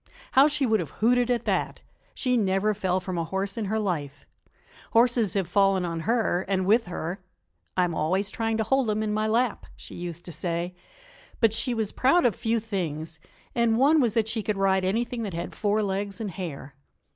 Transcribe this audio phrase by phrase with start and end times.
[0.31, 1.81] How she would have hooted at that!
[2.15, 4.25] She never fell from a horse in her life.
[4.93, 7.21] Horses have fallen on her and with her
[7.77, 10.73] "I'm always trying to hold 'em in my lap," she used to say.
[11.39, 13.19] But she was proud of few things,
[13.53, 16.73] and one was that she could ride anything that had four legs and hair.